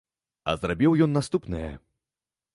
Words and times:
А 0.45 0.53
зрабіў 0.63 0.95
ён 1.07 1.11
наступнае. 1.19 1.71